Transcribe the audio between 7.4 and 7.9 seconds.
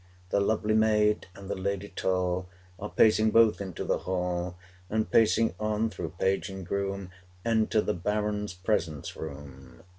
395 Enter